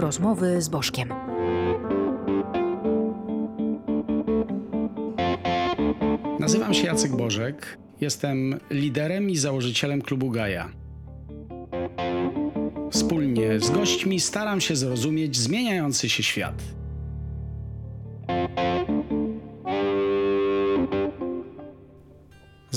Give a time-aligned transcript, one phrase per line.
[0.00, 1.08] Rozmowy z Bożkiem.
[6.40, 7.78] Nazywam się Jacek Bożek.
[8.00, 10.68] Jestem liderem i założycielem klubu Gaja.
[12.90, 16.77] Wspólnie z gośćmi staram się zrozumieć zmieniający się świat.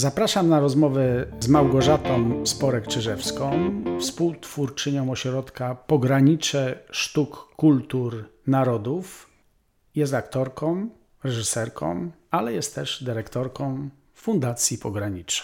[0.02, 3.52] Zapraszam na rozmowę z Małgorzatą Sporek-Czyżewską,
[4.00, 9.30] współtwórczynią ośrodka Pogranicze Sztuk Kultur Narodów.
[9.96, 10.90] Jest aktorką,
[11.24, 15.44] reżyserką, ale jest też dyrektorką Fundacji Pogranicze.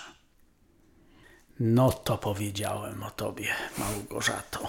[1.59, 4.67] No to powiedziałem o tobie, Małgorzato.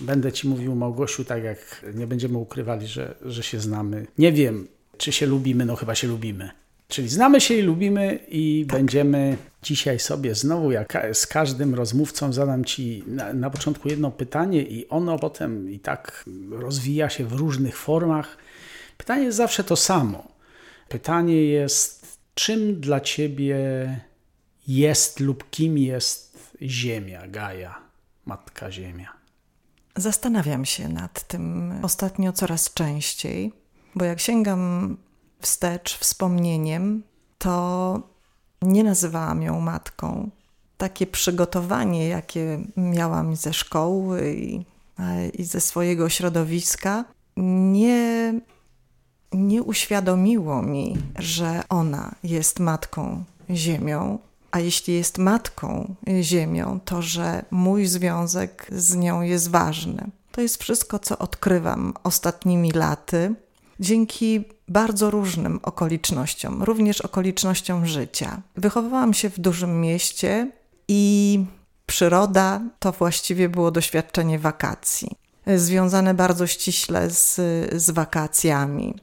[0.00, 4.06] Będę ci mówił, Małgosiu, tak jak nie będziemy ukrywali, że, że się znamy.
[4.18, 6.63] Nie wiem, czy się lubimy, no chyba się lubimy.
[6.94, 8.78] Czyli znamy się i lubimy i tak.
[8.78, 14.62] będziemy dzisiaj sobie znowu, jak z każdym rozmówcą, zadam Ci na, na, początku jedno pytanie
[14.62, 18.36] i ono potem i tak rozwija się w różnych formach.
[18.96, 20.28] Pytanie jest zawsze to samo.
[20.88, 23.56] Pytanie jest, czym dla Ciebie
[24.68, 27.78] jest lub kim jest Ziemia, Gaja,
[28.24, 29.12] Matka Ziemia?
[29.96, 33.52] Zastanawiam się nad tym ostatnio coraz częściej,
[33.94, 34.96] bo jak sięgam
[35.40, 37.02] wstecz wspomnieniem,
[37.38, 38.02] to
[38.62, 40.30] nie nazywałam ją matką.
[40.76, 44.64] Takie przygotowanie, jakie miałam ze szkoły i,
[45.34, 47.04] i ze swojego środowiska,
[47.36, 48.40] nie,
[49.32, 54.18] nie uświadomiło mi, że ona jest matką Ziemią.
[54.50, 60.10] A jeśli jest matką Ziemią, to że mój związek z nią jest ważny.
[60.32, 63.34] To jest wszystko, co odkrywam ostatnimi laty,
[63.80, 68.42] dzięki bardzo różnym okolicznościom, również okolicznościom życia.
[68.56, 70.50] Wychowałam się w dużym mieście
[70.88, 71.44] i
[71.86, 75.10] przyroda to właściwie było doświadczenie wakacji,
[75.56, 77.34] związane bardzo ściśle z,
[77.82, 78.94] z wakacjami.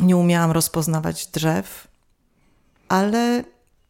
[0.00, 1.88] Nie umiałam rozpoznawać drzew,
[2.88, 3.44] ale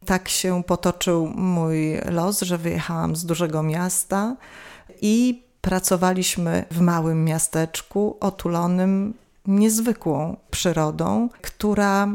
[0.06, 4.36] tak się potoczył mój los, że wyjechałam z dużego miasta
[5.00, 9.14] i pracowaliśmy w małym miasteczku otulonym
[9.47, 12.08] niezwykłą przyrodą, która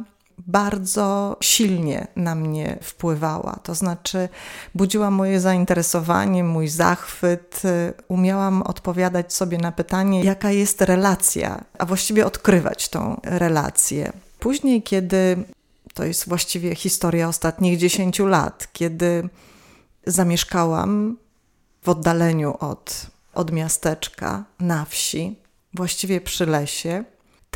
[0.48, 3.60] bardzo silnie na mnie wpływała.
[3.64, 4.30] To znaczy,
[4.76, 7.62] budziła moje zainteresowanie, mój zachwyt.
[8.08, 14.12] Umiałam odpowiadać sobie na pytanie, jaka jest relacja, a właściwie odkrywać tą relację.
[14.40, 15.44] Później, kiedy
[15.94, 19.30] to jest właściwie historia ostatnich dziesięciu lat, kiedy
[20.06, 21.18] zamieszkałam
[21.84, 25.36] w oddaleniu od, od miasteczka na wsi,
[25.74, 27.04] właściwie przy lesie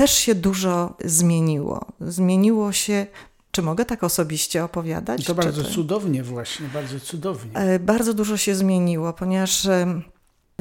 [0.02, 1.86] też się dużo zmieniło.
[2.00, 3.08] Zmieniło się
[3.52, 5.26] czy mogę tak osobiście opowiadać?
[5.26, 7.56] To bardzo cudownie właśnie, bardzo cudownie.
[7.56, 9.68] E, bardzo dużo się zmieniło, ponieważ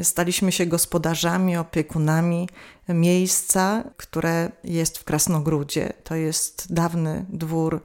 [0.02, 2.48] staliśmy się gospodarzami, opiekunami
[2.88, 5.92] miejsca, które jest w Krasnogródzie.
[6.04, 7.82] To jest dawny dwór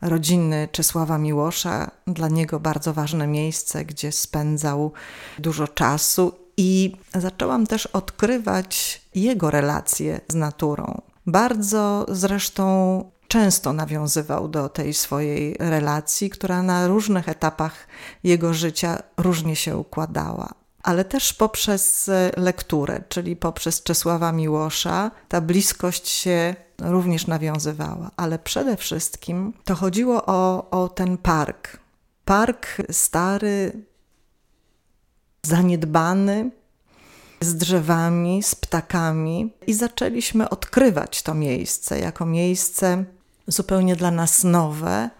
[0.00, 4.92] rodzinny Czesława Miłosza, dla niego bardzo ważne miejsce, gdzie spędzał
[5.38, 11.02] dużo czasu i zaczęłam też odkrywać jego relacje z naturą.
[11.26, 17.86] Bardzo zresztą często nawiązywał do tej swojej relacji, która na różnych etapach
[18.24, 20.48] jego życia różnie się układała.
[20.82, 28.10] Ale też poprzez lekturę, czyli poprzez Czesława Miłosza, ta bliskość się również nawiązywała.
[28.16, 31.78] Ale przede wszystkim to chodziło o, o ten park.
[32.24, 33.72] Park stary,
[35.48, 36.50] zaniedbany,
[37.40, 43.04] z drzewami, z ptakami i zaczęliśmy odkrywać to miejsce jako miejsce
[43.46, 45.10] zupełnie dla nas nowe,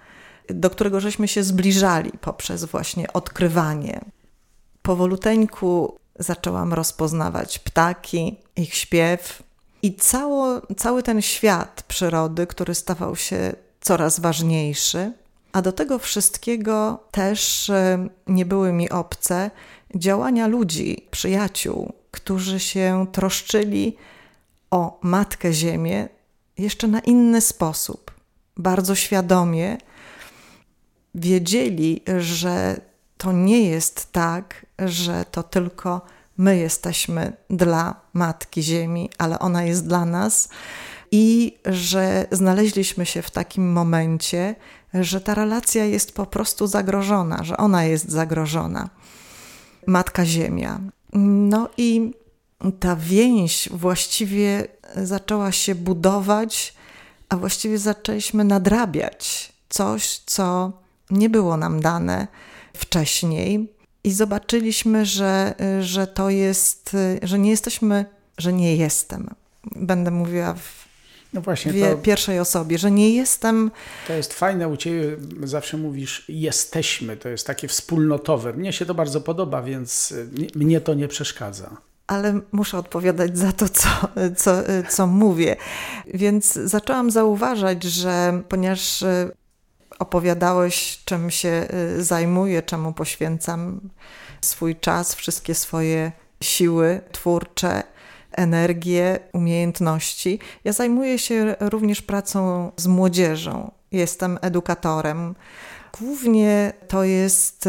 [0.48, 4.00] do którego żeśmy się zbliżali poprzez właśnie odkrywanie.
[4.82, 9.42] Powoluteńku zaczęłam rozpoznawać ptaki, ich śpiew
[9.82, 15.12] i cało, cały ten świat przyrody, który stawał się coraz ważniejszy.
[15.52, 19.50] A do tego wszystkiego też e, nie były mi obce
[19.94, 23.96] działania ludzi, przyjaciół, którzy się troszczyli
[24.70, 26.08] o Matkę Ziemię
[26.58, 28.10] jeszcze na inny sposób.
[28.56, 29.78] Bardzo świadomie
[31.14, 32.80] wiedzieli, że
[33.16, 36.00] to nie jest tak, że to tylko
[36.38, 40.48] my jesteśmy dla Matki Ziemi, ale ona jest dla nas
[41.10, 44.54] i że znaleźliśmy się w takim momencie,
[44.94, 48.88] że ta relacja jest po prostu zagrożona, że ona jest zagrożona.
[49.88, 50.80] Matka Ziemia.
[51.12, 52.12] No i
[52.80, 56.74] ta więź właściwie zaczęła się budować,
[57.28, 60.72] a właściwie zaczęliśmy nadrabiać coś, co
[61.10, 62.28] nie było nam dane
[62.74, 63.72] wcześniej.
[64.04, 68.04] I zobaczyliśmy, że, że to jest, że nie jesteśmy
[68.38, 69.30] że nie jestem.
[69.76, 70.87] Będę mówiła w
[71.32, 73.70] no właśnie, w to, pierwszej osobie, że nie jestem.
[74.06, 78.52] To jest fajne u Ciebie, zawsze mówisz jesteśmy, to jest takie wspólnotowe.
[78.52, 80.14] Mnie się to bardzo podoba, więc
[80.54, 81.76] mnie to nie przeszkadza.
[82.06, 83.88] Ale muszę odpowiadać za to, co,
[84.36, 85.56] co, co mówię.
[86.14, 89.04] Więc zaczęłam zauważać, że ponieważ
[89.98, 91.66] opowiadałeś, czym się
[91.98, 93.80] y, zajmuję, czemu poświęcam
[94.40, 97.82] swój czas, wszystkie swoje siły twórcze,
[98.32, 100.38] energię, umiejętności.
[100.64, 103.70] Ja zajmuję się również pracą z młodzieżą.
[103.92, 105.34] Jestem edukatorem.
[106.00, 107.68] Głównie to jest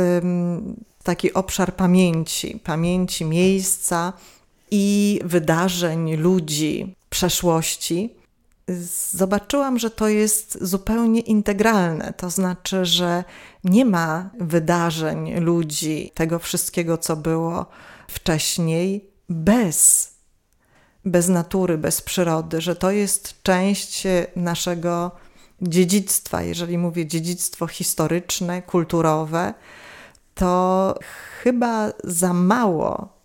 [1.04, 4.14] taki obszar pamięci, pamięci miejsca
[4.72, 8.20] i wydarzeń, ludzi, przeszłości
[9.12, 12.14] zobaczyłam, że to jest zupełnie integralne.
[12.18, 13.24] To znaczy, że
[13.64, 17.66] nie ma wydarzeń, ludzi, tego wszystkiego, co było
[18.08, 20.09] wcześniej, bez,
[21.10, 24.04] bez natury, bez przyrody, że to jest część
[24.36, 25.12] naszego
[25.62, 26.42] dziedzictwa.
[26.42, 29.54] Jeżeli mówię dziedzictwo historyczne, kulturowe,
[30.36, 30.96] to
[31.44, 33.20] chyba za mało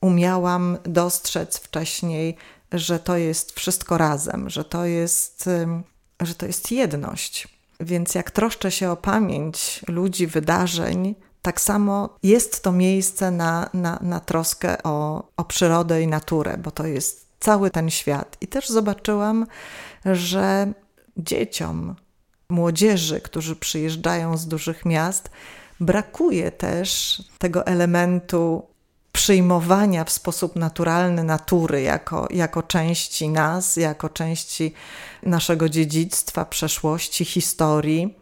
[0.00, 2.36] umiałam dostrzec wcześniej
[2.72, 5.50] że to jest wszystko razem, że to jest,
[6.20, 7.48] że to jest jedność.
[7.80, 13.98] Więc jak troszczę się o pamięć ludzi, wydarzeń, tak samo jest to miejsce na, na,
[14.02, 18.36] na troskę o, o przyrodę i naturę, bo to jest cały ten świat.
[18.40, 19.46] I też zobaczyłam,
[20.04, 20.72] że
[21.16, 21.94] dzieciom,
[22.48, 25.30] młodzieży, którzy przyjeżdżają z dużych miast,
[25.80, 28.62] brakuje też tego elementu
[29.12, 34.72] przyjmowania w sposób naturalny natury jako, jako części nas, jako części
[35.22, 38.17] naszego dziedzictwa, przeszłości, historii.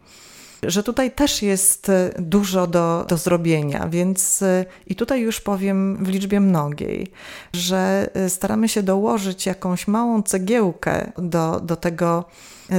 [0.63, 6.05] Że tutaj też jest e, dużo do, do zrobienia, więc e, i tutaj już powiem
[6.05, 7.11] w liczbie mnogiej,
[7.53, 12.25] że e, staramy się dołożyć jakąś małą cegiełkę do, do tego,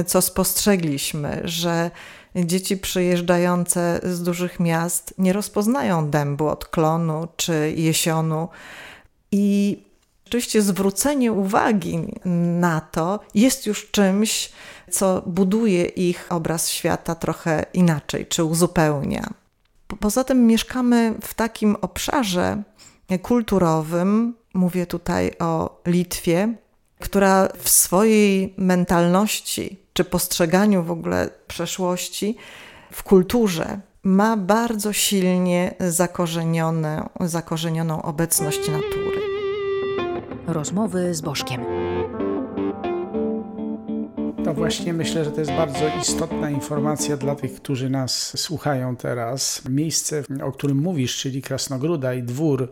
[0.05, 1.91] co spostrzegliśmy, że
[2.35, 8.49] dzieci przyjeżdżające z dużych miast nie rozpoznają dębu od klonu czy jesionu.
[9.31, 9.77] I
[10.27, 11.99] oczywiście zwrócenie uwagi
[12.59, 14.51] na to jest już czymś,
[14.89, 19.29] co buduje ich obraz świata trochę inaczej, czy uzupełnia.
[19.99, 22.63] Poza tym mieszkamy w takim obszarze
[23.21, 26.53] kulturowym, mówię tutaj o Litwie,
[26.99, 32.37] która w swojej mentalności czy postrzeganiu w ogóle przeszłości
[32.91, 35.75] w kulturze ma bardzo silnie
[37.19, 39.19] zakorzenioną, obecność natury.
[40.47, 41.61] Rozmowy z Bożkiem.
[44.45, 49.61] To właśnie myślę, że to jest bardzo istotna informacja dla tych, którzy nas słuchają teraz.
[49.69, 52.71] Miejsce, o którym mówisz, czyli Krasnogróda i dwór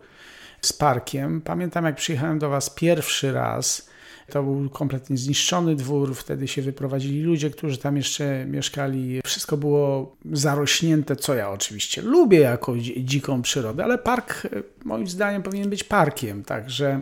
[0.62, 1.42] z parkiem.
[1.42, 3.90] Pamiętam, jak przyjechałem do Was pierwszy raz
[4.32, 9.22] to był kompletnie zniszczony dwór, wtedy się wyprowadzili ludzie, którzy tam jeszcze mieszkali.
[9.26, 14.48] Wszystko było zarośnięte, co ja oczywiście lubię jako dziką przyrodę, ale park
[14.84, 17.02] moim zdaniem powinien być parkiem, także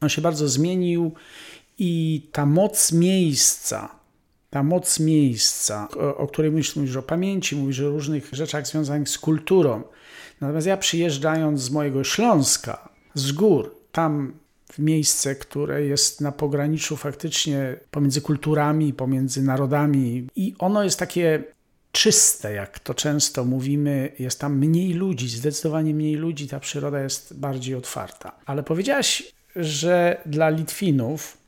[0.00, 1.12] on się bardzo zmienił
[1.78, 4.03] i ta moc miejsca,
[4.54, 9.08] ta moc miejsca, o, o której mówisz, mówisz o pamięci, mówisz o różnych rzeczach związanych
[9.08, 9.82] z kulturą.
[10.40, 14.32] Natomiast ja przyjeżdżając z mojego Śląska, z gór, tam
[14.72, 21.44] w miejsce, które jest na pograniczu faktycznie pomiędzy kulturami, pomiędzy narodami, i ono jest takie
[21.92, 27.38] czyste, jak to często mówimy, jest tam mniej ludzi, zdecydowanie mniej ludzi, ta przyroda jest
[27.38, 28.32] bardziej otwarta.
[28.46, 29.22] Ale powiedziałaś,
[29.56, 31.43] że dla Litwinów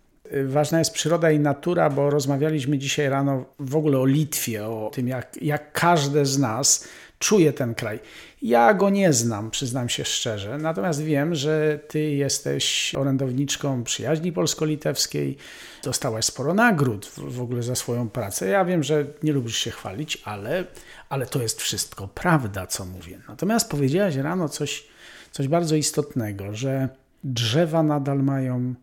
[0.47, 5.09] ważna jest przyroda i natura, bo rozmawialiśmy dzisiaj rano w ogóle o Litwie, o tym,
[5.09, 8.01] jak, jak każde z nas czuje ten kraj.
[8.43, 15.37] Ja go nie znam, przyznam się szczerze, natomiast wiem, że ty jesteś orędowniczką przyjaźni polsko-litewskiej,
[15.85, 18.49] dostałaś sporo nagród w ogóle za swoją pracę.
[18.49, 20.65] Ja wiem, że nie lubisz się chwalić, ale,
[21.09, 23.19] ale to jest wszystko prawda, co mówię.
[23.29, 24.87] Natomiast powiedziałaś rano coś,
[25.33, 26.89] coś bardzo istotnego, że
[27.25, 28.75] drzewa nadal mają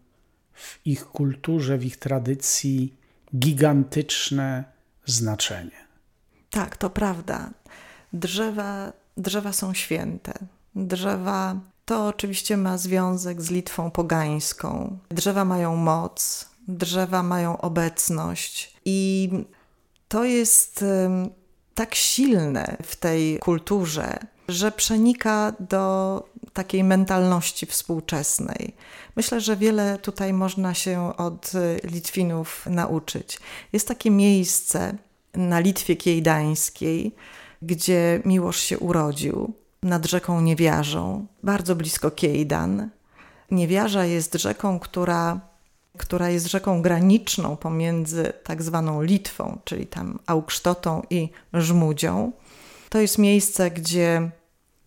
[0.54, 2.94] w ich kulturze, w ich tradycji
[3.36, 4.64] gigantyczne
[5.06, 5.88] znaczenie.
[6.50, 7.50] Tak, to prawda.
[8.14, 10.34] Drzewa drzewa są święte.
[10.76, 14.98] Drzewa to oczywiście ma związek z Litwą pogańską.
[15.10, 19.30] Drzewa mają moc, drzewa mają obecność i
[20.08, 20.86] to jest
[21.76, 26.24] tak silne w tej kulturze, że przenika do
[26.54, 28.74] takiej mentalności współczesnej.
[29.16, 31.52] Myślę, że wiele tutaj można się od
[31.84, 33.40] Litwinów nauczyć.
[33.74, 34.98] Jest takie miejsce
[35.34, 37.16] na Litwie Kiejdańskiej,
[37.62, 42.90] gdzie Miłosz się urodził, nad rzeką Niewiarzą, bardzo blisko Kiejdan.
[43.52, 45.40] Niewiarza jest rzeką, która,
[45.98, 52.32] która jest rzeką graniczną pomiędzy tak zwaną Litwą, czyli tam Augsztotą i Żmudzią.
[52.94, 54.32] To jest miejsce, gdzie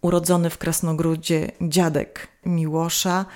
[0.01, 3.27] urodzony w Krasnogródzie dziadek Miłosza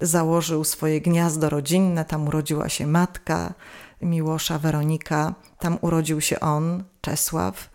[0.00, 2.04] założył swoje gniazdo rodzinne.
[2.04, 3.54] Tam urodziła się matka
[4.02, 5.34] Miłosza, Weronika.
[5.58, 7.70] Tam urodził się on, Czesław.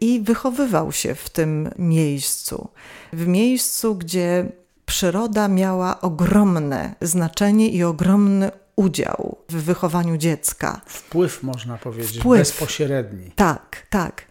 [0.00, 2.68] I wychowywał się w tym miejscu.
[3.12, 4.52] W miejscu, gdzie
[4.86, 10.80] przyroda miała ogromne znaczenie i ogromny udział w wychowaniu dziecka.
[10.86, 12.40] Wpływ, można powiedzieć, Wpływ.
[12.40, 13.30] bezpośredni.
[13.36, 14.30] Tak, tak.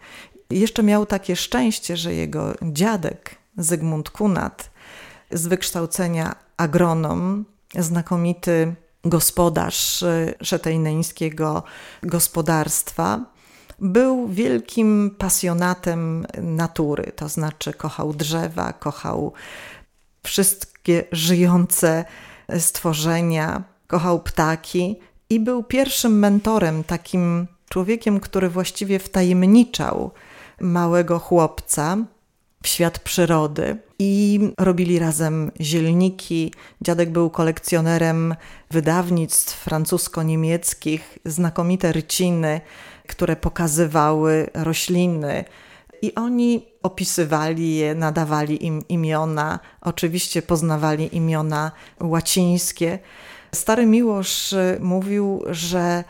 [0.50, 4.70] Jeszcze miał takie szczęście, że jego dziadek Zygmunt Kunat,
[5.30, 7.44] z wykształcenia agronom,
[7.78, 11.62] znakomity gospodarz y, szetejneńskiego
[12.02, 13.24] gospodarstwa,
[13.78, 19.32] był wielkim pasjonatem natury, to znaczy kochał drzewa, kochał
[20.22, 22.04] wszystkie żyjące
[22.58, 24.96] stworzenia, kochał ptaki
[25.30, 30.10] i był pierwszym mentorem, takim człowiekiem, który właściwie wtajemniczał
[30.60, 31.96] małego chłopca
[32.62, 36.54] w świat przyrody i robili razem zielniki.
[36.80, 38.34] Dziadek był kolekcjonerem
[38.70, 42.60] wydawnictw francusko-niemieckich, znakomite ryciny,
[43.08, 45.44] które pokazywały rośliny.
[46.02, 52.98] I oni opisywali je, nadawali im imiona, oczywiście poznawali imiona łacińskie.
[53.54, 56.04] Stary Miłosz mówił, że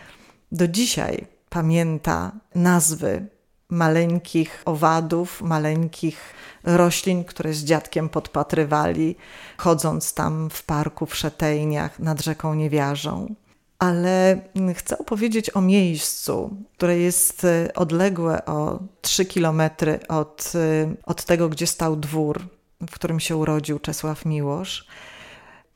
[0.52, 3.26] do dzisiaj pamięta nazwy
[3.70, 6.34] maleńkich owadów, maleńkich
[6.64, 9.16] roślin, które z dziadkiem podpatrywali,
[9.56, 13.34] chodząc tam w parku w Szetejniach nad rzeką Niewiarzą.
[13.78, 14.40] Ale
[14.74, 21.48] chcę opowiedzieć o miejscu, które jest y, odległe o 3 kilometry od, y, od tego,
[21.48, 22.40] gdzie stał dwór,
[22.80, 24.86] w którym się urodził Czesław Miłosz.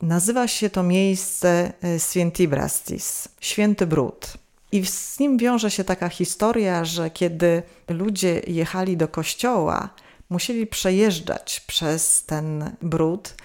[0.01, 4.44] Nazywa się to miejsce y, Świętibrastis, Święty Brud.
[4.75, 9.89] I z nim wiąże się taka historia, że kiedy ludzie jechali do kościoła,
[10.29, 13.35] musieli przejeżdżać przez ten brud,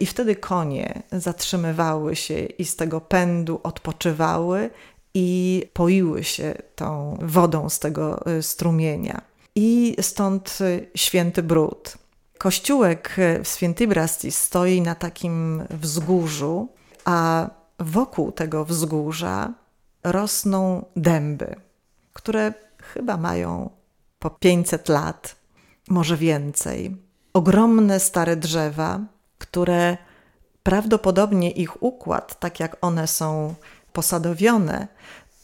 [0.00, 4.70] i wtedy konie zatrzymywały się i z tego pędu odpoczywały
[5.14, 9.20] i poiły się tą wodą z tego y, strumienia.
[9.54, 11.98] I stąd y, święty brud.
[12.38, 16.68] Kościółek w Świętybrasti stoi na takim wzgórzu,
[17.04, 19.54] a wokół tego wzgórza
[20.04, 21.56] rosną dęby,
[22.12, 22.52] które
[22.82, 23.70] chyba mają
[24.18, 25.36] po 500 lat,
[25.88, 26.96] może więcej.
[27.32, 29.00] Ogromne stare drzewa,
[29.38, 29.96] które
[30.62, 33.54] prawdopodobnie ich układ, tak jak one są
[33.92, 34.88] posadowione,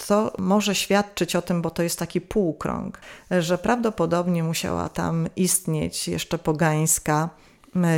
[0.07, 2.99] to może świadczyć o tym, bo to jest taki półkrąg,
[3.31, 7.29] że prawdopodobnie musiała tam istnieć jeszcze pogańska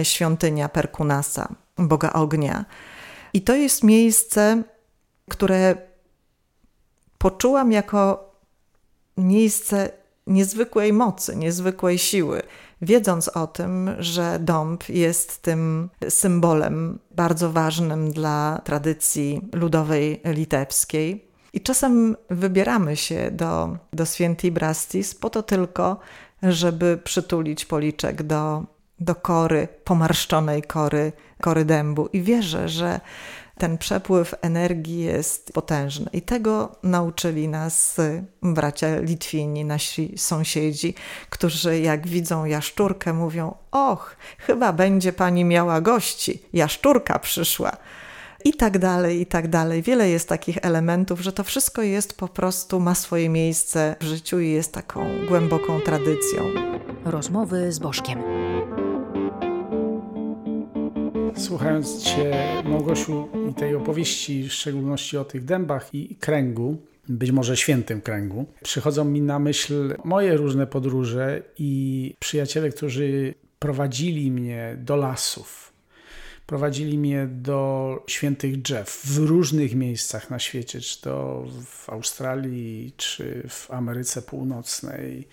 [0.02, 1.48] świątynia Perkunasa,
[1.78, 2.64] boga ognia.
[3.32, 4.62] I to jest miejsce,
[5.30, 5.85] które
[7.26, 8.30] poczułam jako
[9.16, 9.90] miejsce
[10.26, 12.42] niezwykłej mocy, niezwykłej siły,
[12.82, 21.28] wiedząc o tym, że dąb jest tym symbolem bardzo ważnym dla tradycji ludowej litewskiej.
[21.52, 25.98] I czasem wybieramy się do, do Świętej Brastis po to tylko,
[26.42, 28.64] żeby przytulić policzek do,
[29.00, 32.08] do kory, pomarszczonej kory, kory dębu.
[32.12, 33.00] I wierzę, że
[33.58, 36.10] ten przepływ energii jest potężny.
[36.12, 37.96] I tego nauczyli nas
[38.42, 40.94] bracia Litwini, nasi sąsiedzi,
[41.30, 47.76] którzy jak widzą jaszczurkę, mówią: Och, chyba będzie pani miała gości, jaszczurka przyszła.
[48.44, 49.82] I tak dalej, i tak dalej.
[49.82, 54.40] Wiele jest takich elementów, że to wszystko jest po prostu, ma swoje miejsce w życiu
[54.40, 56.44] i jest taką głęboką tradycją.
[57.04, 58.22] Rozmowy z Bożkiem.
[61.36, 66.76] Słuchając Cię, Małgosiu, i tej opowieści, w szczególności o tych dębach i kręgu,
[67.08, 74.30] być może świętym kręgu, przychodzą mi na myśl moje różne podróże i przyjaciele, którzy prowadzili
[74.30, 75.72] mnie do lasów.
[76.46, 83.46] Prowadzili mnie do świętych drzew w różnych miejscach na świecie, czy to w Australii, czy
[83.48, 85.28] w Ameryce Północnej.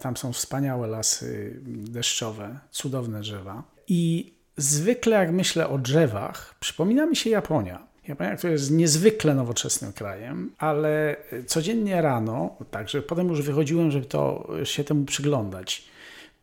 [0.00, 3.62] Tam są wspaniałe lasy deszczowe, cudowne drzewa.
[3.88, 7.86] I zwykle jak myślę o drzewach, przypomina mi się Japonia.
[8.08, 14.48] Japonia, która jest niezwykle nowoczesnym krajem, ale codziennie rano, także potem już wychodziłem, żeby to
[14.64, 15.84] się temu przyglądać.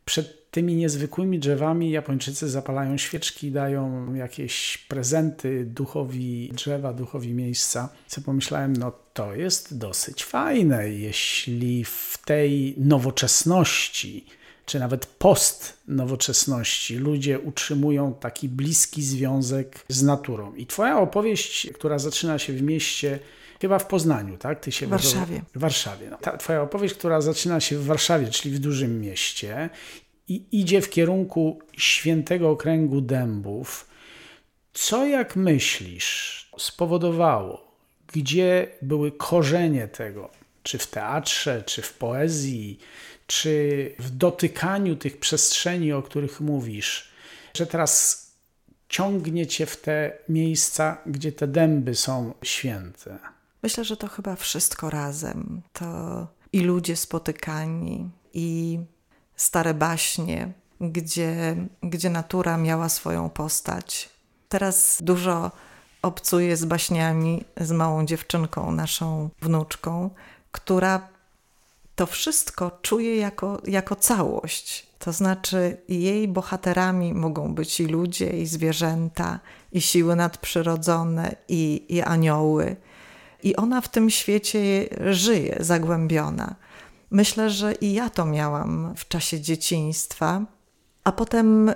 [0.05, 7.89] Przed tymi niezwykłymi drzewami Japończycy zapalają świeczki, dają jakieś prezenty duchowi drzewa, duchowi miejsca.
[8.07, 14.25] Co pomyślałem, no to jest dosyć fajne, jeśli w tej nowoczesności
[14.65, 20.55] czy nawet post nowoczesności ludzie utrzymują taki bliski związek z naturą.
[20.55, 23.19] I twoja opowieść, która zaczyna się w mieście,
[23.61, 24.59] chyba w Poznaniu, tak?
[24.59, 25.41] Ty się w Warszawie.
[25.55, 26.07] W Warszawie.
[26.09, 26.17] No.
[26.17, 29.69] Ta twoja opowieść, która zaczyna się w Warszawie, czyli w dużym mieście
[30.27, 33.87] i idzie w kierunku świętego okręgu dębów.
[34.73, 37.77] Co, jak myślisz, spowodowało,
[38.13, 40.29] gdzie były korzenie tego,
[40.63, 42.79] czy w teatrze, czy w poezji,
[43.27, 47.11] czy w dotykaniu tych przestrzeni, o których mówisz,
[47.53, 48.23] że teraz
[48.89, 53.19] ciągnie cię w te miejsca, gdzie te dęby są święte?
[53.63, 55.61] Myślę, że to chyba wszystko razem.
[55.73, 58.79] To i ludzie spotykani, i
[59.35, 64.09] stare baśnie, gdzie, gdzie natura miała swoją postać.
[64.49, 65.51] Teraz dużo
[66.01, 70.09] obcuję z baśniami, z małą dziewczynką, naszą wnuczką,
[70.51, 71.12] która
[71.95, 74.87] to wszystko czuje jako, jako całość.
[74.99, 79.39] To znaczy, jej bohaterami mogą być i ludzie, i zwierzęta,
[79.71, 82.75] i siły nadprzyrodzone, i, i anioły.
[83.43, 86.55] I ona w tym świecie żyje, zagłębiona.
[87.11, 90.41] Myślę, że i ja to miałam w czasie dzieciństwa,
[91.03, 91.71] a potem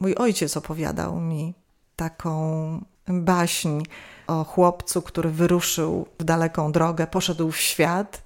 [0.00, 1.54] mój ojciec opowiadał mi
[1.96, 3.82] taką baśń
[4.26, 8.22] o chłopcu, który wyruszył w daleką drogę, poszedł w świat,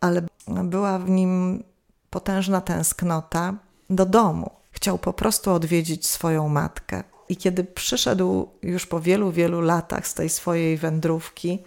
[0.00, 0.22] ale
[0.64, 1.64] była w nim
[2.10, 3.54] potężna tęsknota
[3.90, 4.50] do domu.
[4.72, 7.04] Chciał po prostu odwiedzić swoją matkę.
[7.28, 11.58] I kiedy przyszedł już po wielu, wielu latach z tej swojej wędrówki,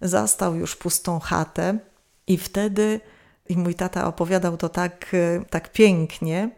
[0.00, 1.78] zastał już pustą chatę,
[2.26, 3.00] i wtedy,
[3.48, 5.16] i mój tata opowiadał to tak,
[5.50, 6.50] tak pięknie,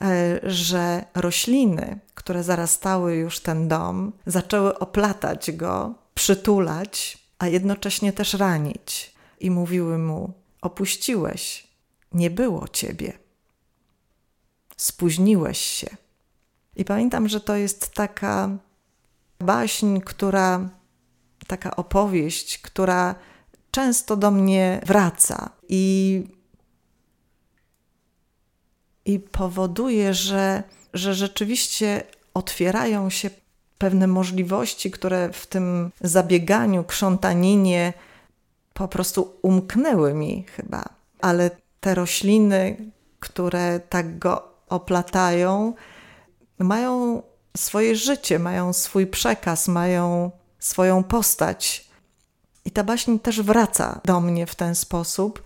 [0.00, 8.34] E, że rośliny, które zarastały już ten dom, zaczęły oplatać go, przytulać, a jednocześnie też
[8.34, 9.14] ranić.
[9.40, 11.66] I mówiły mu: Opuściłeś,
[12.12, 13.18] nie było ciebie,
[14.76, 15.96] spóźniłeś się.
[16.76, 18.50] I pamiętam, że to jest taka
[19.38, 20.68] baśń, która,
[21.46, 23.14] taka opowieść, która
[23.70, 25.50] często do mnie wraca.
[25.68, 26.22] I
[29.04, 30.62] i powoduje, że,
[30.94, 32.02] że rzeczywiście
[32.34, 33.30] otwierają się
[33.78, 37.92] pewne możliwości, które w tym zabieganiu, krzątaninie
[38.72, 40.84] po prostu umknęły mi chyba.
[41.20, 42.76] Ale te rośliny,
[43.20, 45.74] które tak go oplatają,
[46.58, 47.22] mają
[47.56, 51.90] swoje życie, mają swój przekaz, mają swoją postać.
[52.64, 55.42] I ta baśń też wraca do mnie w ten sposób,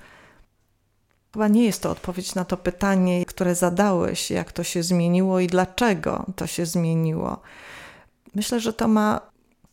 [1.34, 5.46] Chyba nie jest to odpowiedź na to pytanie, które zadałeś, jak to się zmieniło i
[5.46, 7.40] dlaczego to się zmieniło.
[8.34, 9.20] Myślę, że to ma,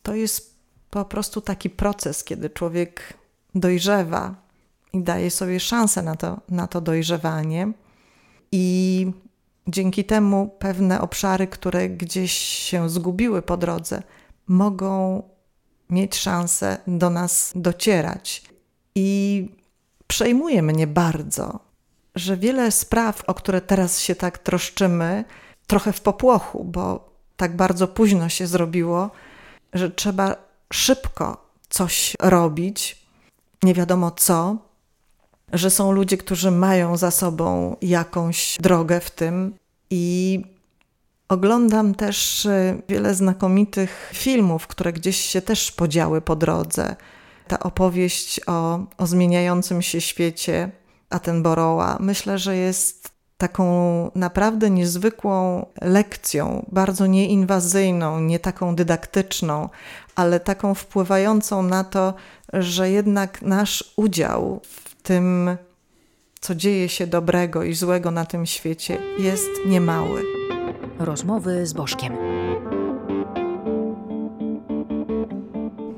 [0.02, 0.56] to jest
[0.90, 3.14] po prostu taki proces, kiedy człowiek
[3.54, 4.34] dojrzewa
[4.92, 7.72] i daje sobie szansę na to, na to dojrzewanie.
[8.52, 9.06] I
[9.68, 14.02] dzięki temu pewne obszary, które gdzieś się zgubiły po drodze,
[14.46, 15.22] mogą
[15.90, 18.42] mieć szansę do nas docierać.
[18.94, 19.48] I
[20.06, 21.60] przejmuje mnie bardzo,
[22.14, 25.24] że wiele spraw, o które teraz się tak troszczymy,
[25.66, 29.10] trochę w popłochu, bo tak bardzo późno się zrobiło,
[29.72, 30.36] że trzeba
[30.72, 33.01] szybko coś robić,
[33.62, 34.56] nie wiadomo co,
[35.52, 39.54] że są ludzie, którzy mają za sobą jakąś drogę w tym
[39.90, 40.42] i
[41.32, 46.96] Oglądam też y, wiele znakomitych filmów, które gdzieś się też podziały po drodze.
[47.48, 50.70] Ta opowieść o, o zmieniającym się świecie
[51.10, 59.68] Attenborougha, myślę, że jest taką naprawdę niezwykłą lekcją, bardzo nieinwazyjną, nie taką dydaktyczną,
[60.14, 62.14] ale taką wpływającą na to,
[62.52, 65.56] że jednak nasz udział w tym,
[66.40, 70.22] co dzieje się dobrego i złego na tym świecie, jest niemały.
[70.98, 72.12] Rozmowy z Bożkiem.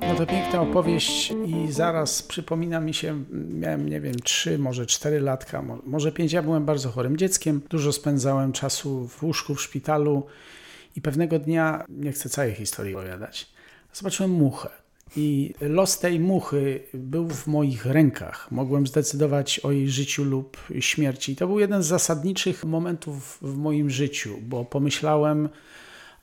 [0.09, 5.21] No to piękna opowieść i zaraz przypomina mi się, miałem nie wiem, trzy, może cztery
[5.21, 6.33] latka, może pięć.
[6.33, 10.27] Ja byłem bardzo chorym dzieckiem, dużo spędzałem czasu w łóżku, w szpitalu
[10.97, 13.53] i pewnego dnia, nie chcę całej historii opowiadać,
[13.93, 14.84] zobaczyłem muchę.
[15.17, 18.49] I los tej muchy był w moich rękach.
[18.51, 21.33] Mogłem zdecydować o jej życiu lub śmierci.
[21.33, 25.49] I to był jeden z zasadniczych momentów w moim życiu, bo pomyślałem,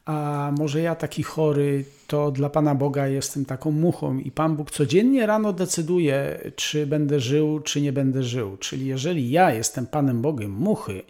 [0.06, 4.72] a może ja taki chory, to dla Pana Boga jestem taką muchą i Pan Bóg
[4.72, 8.58] codziennie rano decyduje, czy będę żył, czy nie będę żył.
[8.58, 11.02] Czyli jeżeli ja jestem Panem Bogiem muchy,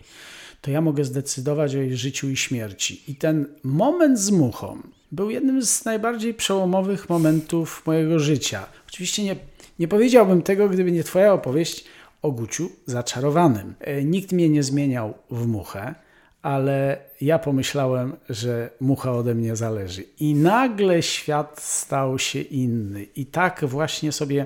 [0.62, 3.02] to ja mogę zdecydować o jej życiu i śmierci.
[3.08, 8.66] I ten moment z muchą był jednym z najbardziej przełomowych momentów mojego życia.
[8.90, 9.36] Oczywiście nie,
[9.80, 11.86] nie powiedziałbym tego, gdyby nie Twoja opowieść
[12.22, 13.74] o Guciu zaczarowanym.
[13.80, 15.96] E, Nikt mnie nie zmieniał w muchę,
[16.42, 20.04] ale ja pomyślałem, że mucha ode mnie zależy.
[20.20, 23.04] I nagle świat stał się inny.
[23.04, 24.46] I tak właśnie sobie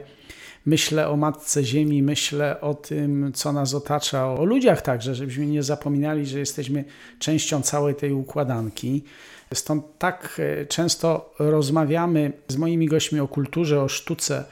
[0.65, 5.63] myślę o Matce Ziemi, myślę o tym, co nas otacza, o ludziach także, żebyśmy nie
[5.63, 6.83] zapominali, że jesteśmy
[7.19, 9.03] częścią całej tej układanki.
[9.53, 14.45] Stąd tak e, często rozmawiamy z moimi gośćmi o kulturze, o sztuce,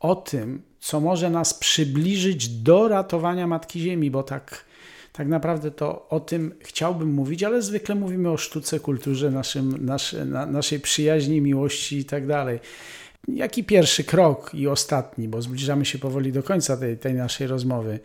[0.00, 4.64] o tym, co może nas przybliżyć do ratowania Matki Ziemi, bo tak,
[5.12, 10.24] tak naprawdę to o tym chciałbym mówić, ale zwykle mówimy o sztuce, kulturze, naszym, nasze,
[10.24, 12.58] na, naszej przyjaźni, miłości i tak dalej.
[13.28, 18.00] Jaki pierwszy krok i ostatni, bo zbliżamy się powoli do końca tej, tej naszej rozmowy.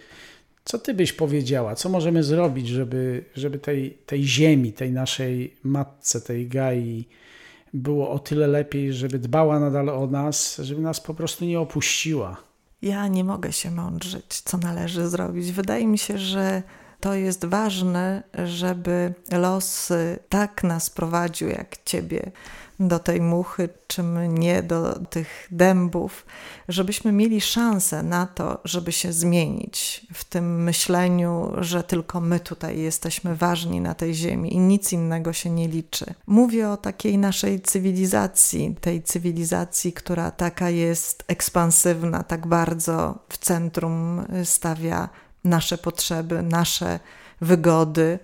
[0.63, 1.75] Co ty byś powiedziała?
[1.75, 7.07] Co możemy zrobić, żeby, żeby tej, tej ziemi, tej naszej matce, tej Gai
[7.73, 12.37] było o tyle lepiej, żeby dbała nadal o nas, żeby nas po prostu nie opuściła?
[12.81, 15.51] Ja nie mogę się mądrzyć, co należy zrobić.
[15.51, 16.63] Wydaje mi się, że
[16.99, 19.89] to jest ważne, żeby los
[20.29, 22.31] tak nas prowadził jak ciebie
[22.87, 26.25] do tej muchy, czy mnie do tych dębów,
[26.67, 32.79] żebyśmy mieli szansę na to, żeby się zmienić w tym myśleniu, że tylko my tutaj
[32.79, 36.05] jesteśmy ważni na tej ziemi i nic innego się nie liczy.
[36.27, 44.25] Mówię o takiej naszej cywilizacji, tej cywilizacji, która taka jest ekspansywna, tak bardzo w centrum
[44.43, 45.09] stawia
[45.43, 46.99] nasze potrzeby, nasze
[47.41, 48.19] wygody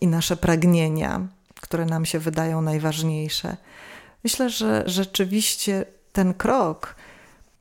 [0.00, 1.28] i nasze pragnienia,
[1.60, 3.56] które nam się wydają najważniejsze.
[4.26, 6.96] Myślę, że rzeczywiście ten krok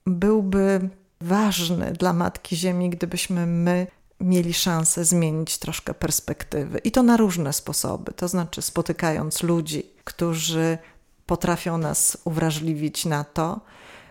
[0.06, 0.90] byłby
[1.22, 3.88] ważny dla Matki Ziemi, gdybyśmy my
[4.20, 6.80] mieli szansę zmienić troszkę perspektywy.
[6.80, 8.14] I to na różne sposoby.
[8.14, 10.78] To znaczy, spotykając ludzi, którzy
[11.26, 13.62] potrafią nas uwrażliwić na to,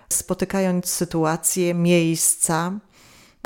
[0.09, 2.73] spotykając sytuacje, miejsca,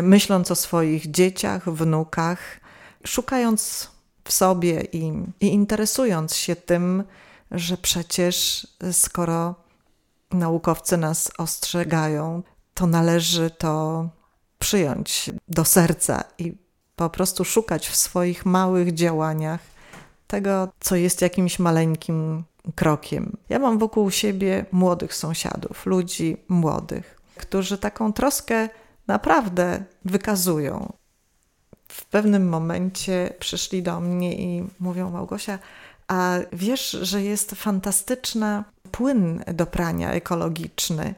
[0.02, 2.60] myśląc o swoich dzieciach, wnukach,
[3.04, 3.90] szukając
[4.24, 7.04] w sobie i, i interesując się tym,
[7.50, 9.54] że przecież skoro
[10.30, 12.42] naukowcy nas ostrzegają,
[12.74, 14.08] to należy to
[14.58, 16.54] przyjąć do serca i
[16.96, 19.60] po prostu szukać w swoich małych działaniach
[20.26, 23.36] tego, co jest jakimś maleńkim krokiem.
[23.48, 28.68] Ja mam wokół siebie młodych sąsiadów, ludzi młodych, którzy taką troskę
[29.06, 30.92] naprawdę wykazują.
[31.88, 35.58] W pewnym momencie przyszli do mnie i mówią: Małgosia,
[36.08, 41.14] a wiesz, że jest fantastyczny płyn do prania ekologiczny,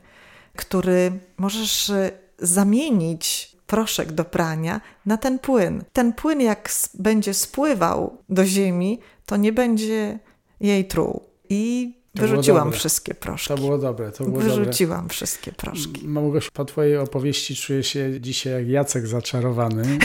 [0.56, 1.92] który możesz
[2.38, 5.84] zamienić proszek do prania na ten płyn.
[5.92, 10.18] Ten płyn, jak będzie spływał do ziemi, to nie będzie
[10.60, 11.22] jej truł.
[11.48, 13.48] I to wyrzuciłam wszystkie proszki.
[13.48, 14.12] To było dobre.
[14.12, 15.14] To było Wyrzuciłam dobre.
[15.14, 16.08] wszystkie proszki.
[16.08, 19.82] Małgosiu, po Twojej opowieści czuję się dzisiaj jak Jacek zaczarowany.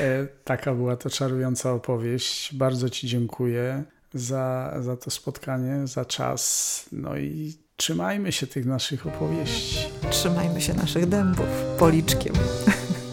[0.00, 2.54] e, taka była to czarująca opowieść.
[2.54, 6.84] Bardzo Ci dziękuję za, za to spotkanie, za czas.
[6.92, 9.78] No i trzymajmy się tych naszych opowieści.
[10.10, 11.46] Trzymajmy się naszych dębów
[11.78, 12.34] policzkiem.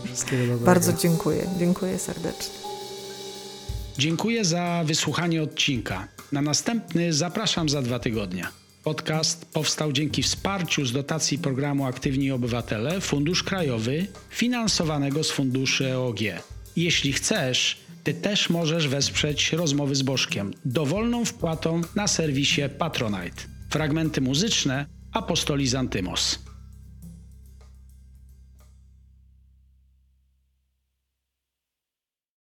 [0.06, 0.66] Wszystkiego dobrego.
[0.66, 1.48] Bardzo dziękuję.
[1.60, 2.54] Dziękuję serdecznie.
[3.98, 6.08] Dziękuję za wysłuchanie odcinka.
[6.32, 8.48] Na następny zapraszam za dwa tygodnie.
[8.84, 16.20] Podcast powstał dzięki wsparciu z dotacji programu Aktywni Obywatele Fundusz Krajowy finansowanego z funduszy EOG.
[16.76, 23.44] Jeśli chcesz, ty też możesz wesprzeć rozmowy z Bożkiem dowolną wpłatą na serwisie Patronite.
[23.70, 26.51] Fragmenty muzyczne Apostoli Zantymos.